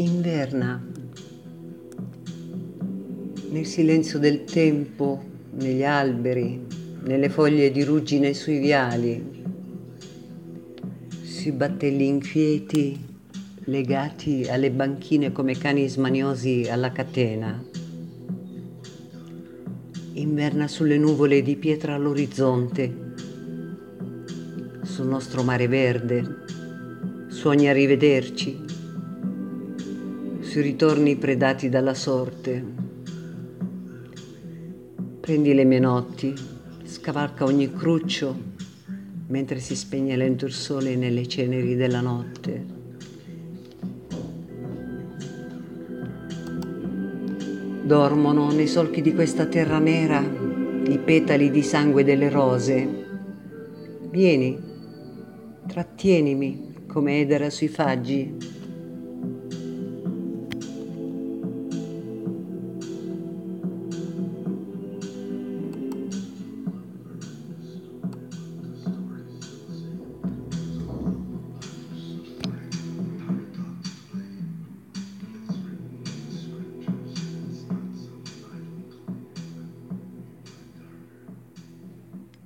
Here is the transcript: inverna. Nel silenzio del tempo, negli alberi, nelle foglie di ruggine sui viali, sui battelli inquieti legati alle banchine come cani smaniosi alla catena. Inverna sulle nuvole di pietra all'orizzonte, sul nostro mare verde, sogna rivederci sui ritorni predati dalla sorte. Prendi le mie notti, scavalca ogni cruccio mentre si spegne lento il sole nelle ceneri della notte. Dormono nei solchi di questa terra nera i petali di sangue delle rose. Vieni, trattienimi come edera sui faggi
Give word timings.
inverna. 0.00 0.80
Nel 3.50 3.66
silenzio 3.66 4.20
del 4.20 4.44
tempo, 4.44 5.20
negli 5.54 5.82
alberi, 5.82 6.64
nelle 7.02 7.28
foglie 7.28 7.72
di 7.72 7.82
ruggine 7.82 8.32
sui 8.32 8.58
viali, 8.58 9.42
sui 11.22 11.50
battelli 11.50 12.06
inquieti 12.06 13.06
legati 13.64 14.46
alle 14.48 14.70
banchine 14.70 15.32
come 15.32 15.58
cani 15.58 15.88
smaniosi 15.88 16.68
alla 16.70 16.92
catena. 16.92 17.60
Inverna 20.12 20.68
sulle 20.68 20.96
nuvole 20.96 21.42
di 21.42 21.56
pietra 21.56 21.94
all'orizzonte, 21.94 23.06
sul 24.82 25.06
nostro 25.06 25.42
mare 25.42 25.66
verde, 25.66 26.24
sogna 27.28 27.72
rivederci 27.72 28.66
sui 30.48 30.62
ritorni 30.62 31.16
predati 31.16 31.68
dalla 31.68 31.92
sorte. 31.92 32.64
Prendi 35.20 35.52
le 35.52 35.64
mie 35.64 35.78
notti, 35.78 36.32
scavalca 36.84 37.44
ogni 37.44 37.70
cruccio 37.70 38.34
mentre 39.26 39.60
si 39.60 39.76
spegne 39.76 40.16
lento 40.16 40.46
il 40.46 40.54
sole 40.54 40.96
nelle 40.96 41.28
ceneri 41.28 41.76
della 41.76 42.00
notte. 42.00 42.64
Dormono 47.82 48.50
nei 48.50 48.68
solchi 48.68 49.02
di 49.02 49.12
questa 49.12 49.44
terra 49.44 49.78
nera 49.78 50.20
i 50.88 50.98
petali 50.98 51.50
di 51.50 51.62
sangue 51.62 52.04
delle 52.04 52.30
rose. 52.30 52.88
Vieni, 54.10 54.58
trattienimi 55.66 56.84
come 56.86 57.20
edera 57.20 57.50
sui 57.50 57.68
faggi 57.68 58.56